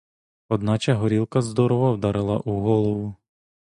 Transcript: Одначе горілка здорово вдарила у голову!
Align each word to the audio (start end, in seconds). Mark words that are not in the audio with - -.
Одначе 0.49 0.93
горілка 0.93 1.41
здорово 1.41 1.93
вдарила 1.93 2.37
у 2.37 2.61
голову! 2.61 3.15